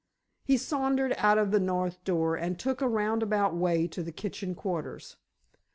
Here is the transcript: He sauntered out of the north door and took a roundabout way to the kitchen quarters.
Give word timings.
He 0.43 0.57
sauntered 0.57 1.13
out 1.17 1.37
of 1.37 1.51
the 1.51 1.59
north 1.59 2.03
door 2.03 2.35
and 2.35 2.57
took 2.57 2.81
a 2.81 2.87
roundabout 2.87 3.53
way 3.53 3.85
to 3.89 4.01
the 4.01 4.11
kitchen 4.11 4.55
quarters. 4.55 5.17